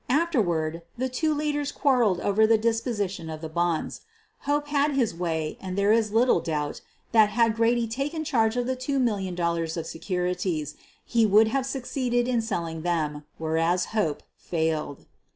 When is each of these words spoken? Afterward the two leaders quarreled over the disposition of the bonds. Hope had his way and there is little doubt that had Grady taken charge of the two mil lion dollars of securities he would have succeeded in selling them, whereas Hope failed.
Afterward 0.09 0.81
the 0.97 1.09
two 1.09 1.31
leaders 1.31 1.71
quarreled 1.71 2.21
over 2.21 2.47
the 2.47 2.57
disposition 2.57 3.29
of 3.29 3.39
the 3.39 3.47
bonds. 3.49 4.01
Hope 4.49 4.69
had 4.69 4.93
his 4.93 5.13
way 5.13 5.59
and 5.61 5.77
there 5.77 5.91
is 5.91 6.11
little 6.11 6.39
doubt 6.39 6.81
that 7.11 7.29
had 7.29 7.55
Grady 7.55 7.87
taken 7.87 8.23
charge 8.23 8.57
of 8.57 8.65
the 8.65 8.75
two 8.75 8.97
mil 8.97 9.17
lion 9.17 9.35
dollars 9.35 9.77
of 9.77 9.85
securities 9.85 10.75
he 11.05 11.27
would 11.27 11.49
have 11.49 11.67
succeeded 11.67 12.27
in 12.27 12.41
selling 12.41 12.81
them, 12.81 13.25
whereas 13.37 13.85
Hope 13.93 14.23
failed. 14.37 15.05